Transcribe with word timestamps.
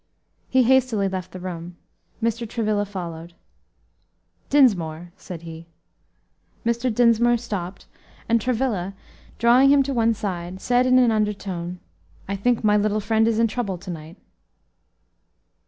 He 0.49 0.63
hastily 0.63 1.07
left 1.07 1.31
the 1.31 1.39
room. 1.39 1.77
Mr. 2.23 2.49
Travilla 2.49 2.85
followed. 2.85 3.35
"Dinsmore," 4.49 5.11
said 5.15 5.43
he. 5.43 5.67
Mr. 6.65 6.91
Dinsmore 6.91 7.37
stopped, 7.37 7.85
and 8.27 8.41
Travilla, 8.41 8.95
drawing 9.37 9.69
him 9.69 9.83
to 9.83 9.93
one 9.93 10.15
side, 10.15 10.59
said 10.59 10.87
in 10.87 10.97
an 10.97 11.11
undertone, 11.11 11.79
"I 12.27 12.35
think 12.35 12.63
my 12.63 12.77
little 12.77 12.99
friend 12.99 13.27
is 13.27 13.37
in 13.37 13.45
trouble 13.45 13.77
to 13.77 13.91
night." 13.91 14.17